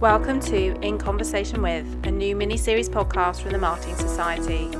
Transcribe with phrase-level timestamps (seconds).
[0.00, 4.70] Welcome to In Conversation With, a new mini series podcast from the Marketing Society.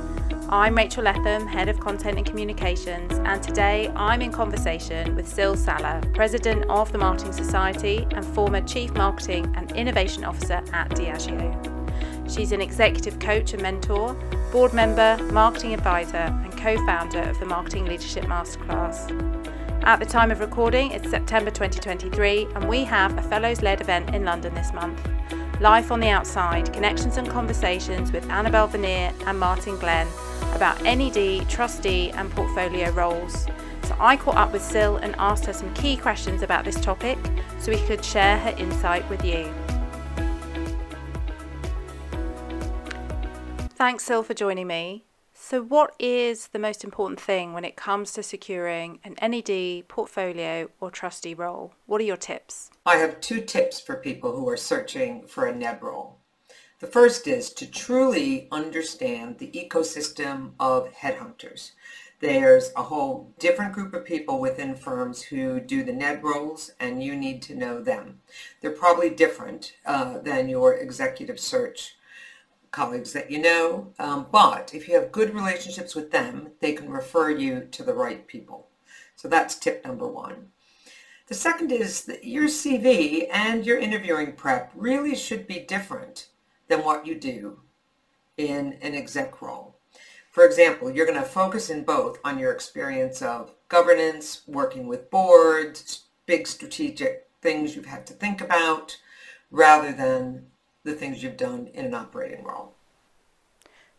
[0.49, 5.53] I'm Rachel Letham, Head of Content and Communications, and today I'm in conversation with Syl
[5.55, 11.80] Saller, President of the Marketing Society and former Chief Marketing and Innovation Officer at Diageo.
[12.31, 14.13] She's an executive coach and mentor,
[14.53, 19.11] board member, marketing advisor, and co founder of the Marketing Leadership Masterclass.
[19.83, 24.15] At the time of recording, it's September 2023, and we have a Fellows led event
[24.15, 24.97] in London this month.
[25.59, 30.07] Life on the Outside Connections and Conversations with Annabel Venner and Martin Glenn
[30.53, 33.45] about NED, trustee, and portfolio roles.
[33.83, 37.17] So I caught up with Syl and asked her some key questions about this topic
[37.59, 39.53] so we could share her insight with you.
[43.81, 45.05] Thanks, Syl, for joining me.
[45.33, 50.69] So, what is the most important thing when it comes to securing an NED, portfolio,
[50.79, 51.73] or trustee role?
[51.87, 52.69] What are your tips?
[52.85, 56.17] I have two tips for people who are searching for a NED role.
[56.79, 61.71] The first is to truly understand the ecosystem of headhunters.
[62.19, 67.01] There's a whole different group of people within firms who do the NED roles, and
[67.01, 68.19] you need to know them.
[68.61, 71.95] They're probably different uh, than your executive search
[72.71, 76.89] colleagues that you know, um, but if you have good relationships with them, they can
[76.89, 78.67] refer you to the right people.
[79.15, 80.47] So that's tip number one.
[81.27, 86.27] The second is that your CV and your interviewing prep really should be different
[86.67, 87.59] than what you do
[88.37, 89.75] in an exec role.
[90.29, 95.09] For example, you're going to focus in both on your experience of governance, working with
[95.09, 98.97] boards, big strategic things you've had to think about,
[99.51, 100.47] rather than
[100.83, 102.73] the things you've done in an operating role.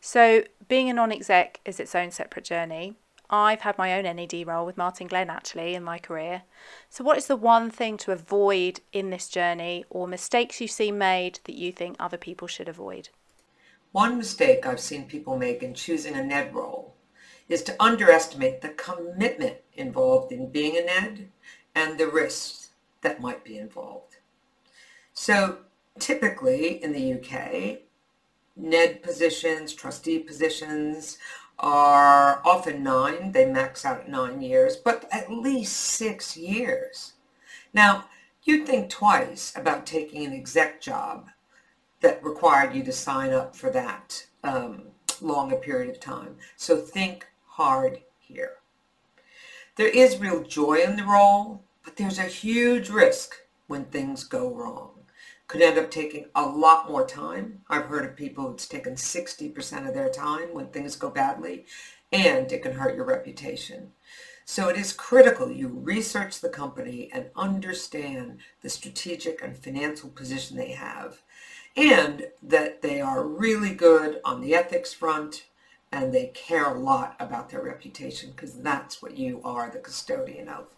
[0.00, 2.96] So, being a non exec is its own separate journey.
[3.30, 6.42] I've had my own NED role with Martin Glenn actually in my career.
[6.90, 10.92] So, what is the one thing to avoid in this journey or mistakes you see
[10.92, 13.08] made that you think other people should avoid?
[13.92, 16.94] One mistake I've seen people make in choosing a NED role
[17.48, 21.28] is to underestimate the commitment involved in being a NED
[21.74, 22.70] and the risks
[23.02, 24.16] that might be involved.
[25.14, 25.58] So,
[25.98, 27.80] typically in the UK,
[28.56, 31.18] NED positions, trustee positions
[31.58, 33.32] are often nine.
[33.32, 37.12] They max out at nine years, but at least six years.
[37.72, 38.06] Now,
[38.42, 41.28] you'd think twice about taking an exec job
[42.00, 44.82] that required you to sign up for that um,
[45.20, 46.36] long a period of time.
[46.56, 48.54] So think hard here.
[49.76, 53.36] There is real joy in the role, but there's a huge risk
[53.68, 55.01] when things go wrong
[55.52, 57.60] could end up taking a lot more time.
[57.68, 61.66] I've heard of people it's taken 60% of their time when things go badly,
[62.10, 63.92] and it can hurt your reputation.
[64.46, 70.56] So it is critical you research the company and understand the strategic and financial position
[70.56, 71.20] they have,
[71.76, 75.44] and that they are really good on the ethics front
[75.92, 80.48] and they care a lot about their reputation because that's what you are the custodian
[80.48, 80.68] of.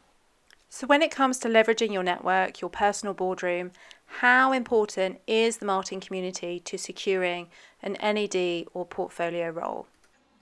[0.76, 3.70] So, when it comes to leveraging your network, your personal boardroom,
[4.06, 7.46] how important is the marketing community to securing
[7.80, 9.86] an NED or portfolio role?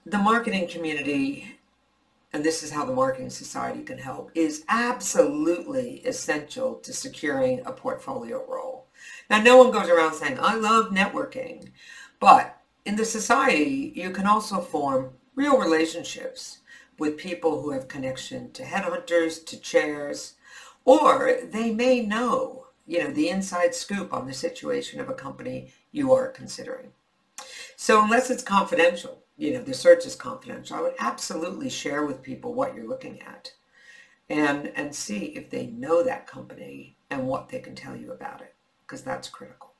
[0.07, 1.59] The marketing community,
[2.33, 7.71] and this is how the Marketing Society can help, is absolutely essential to securing a
[7.71, 8.87] portfolio role.
[9.29, 11.69] Now, no one goes around saying, I love networking,
[12.19, 16.57] but in the society, you can also form real relationships
[16.97, 20.35] with people who have connection to headhunters, to chairs,
[20.85, 25.73] or they may know, you know, the inside scoop on the situation of a company
[25.91, 26.91] you are considering.
[27.75, 32.21] So unless it's confidential, you know, the search is confidential, I would absolutely share with
[32.21, 33.53] people what you're looking at
[34.29, 38.41] and, and see if they know that company and what they can tell you about
[38.41, 38.53] it,
[38.85, 39.71] because that's critical.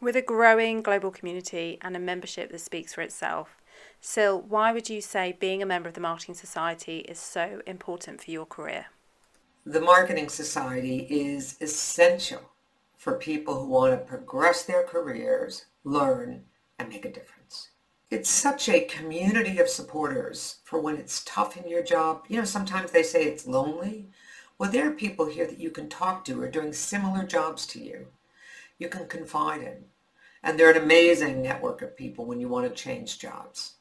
[0.00, 3.59] With a growing global community and a membership that speaks for itself,
[4.00, 8.22] Syl, why would you say being a member of the Marketing Society is so important
[8.22, 8.86] for your career?
[9.66, 12.40] The Marketing Society is essential
[12.96, 16.44] for people who want to progress their careers, learn,
[16.78, 17.70] and make a difference.
[18.10, 22.24] It's such a community of supporters for when it's tough in your job.
[22.28, 24.08] You know, sometimes they say it's lonely.
[24.58, 27.66] Well, there are people here that you can talk to who are doing similar jobs
[27.68, 28.08] to you.
[28.78, 29.84] You can confide in.
[30.42, 33.74] And they're an amazing network of people when you want to change jobs.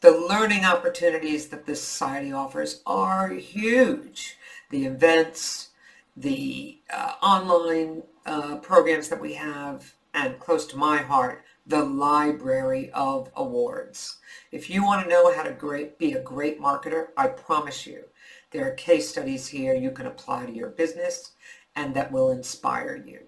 [0.00, 4.36] The learning opportunities that this society offers are huge.
[4.70, 5.70] The events,
[6.16, 12.90] the uh, online uh, programs that we have, and close to my heart, the library
[12.92, 14.18] of awards.
[14.50, 18.04] If you want to know how to great, be a great marketer, I promise you,
[18.50, 21.32] there are case studies here you can apply to your business
[21.76, 23.20] and that will inspire you.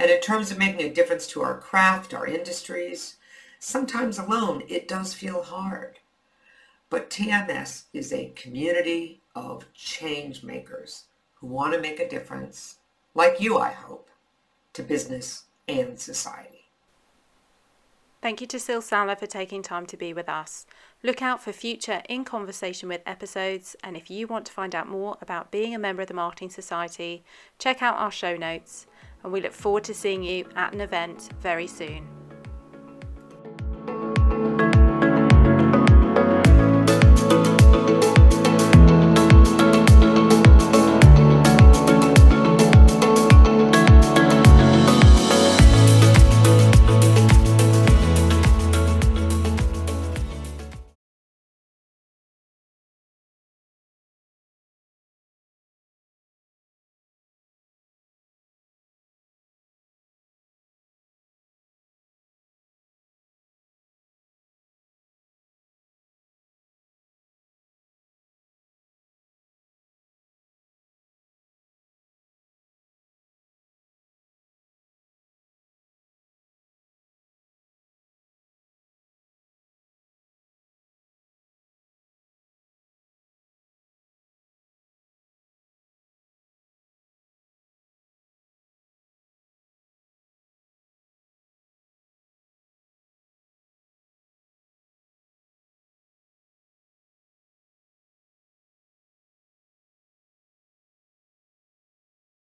[0.00, 3.16] And in terms of making a difference to our craft, our industries,
[3.58, 5.98] sometimes alone it does feel hard.
[6.88, 11.04] But TMS is a community of change makers
[11.34, 12.78] who want to make a difference,
[13.14, 14.08] like you, I hope,
[14.72, 16.64] to business and society.
[18.22, 20.64] Thank you to Syl Saller for taking time to be with us.
[21.02, 24.88] Look out for future In Conversation with episodes, and if you want to find out
[24.88, 27.22] more about being a member of the Marketing Society,
[27.58, 28.86] check out our show notes,
[29.22, 32.19] and we look forward to seeing you at an event very soon.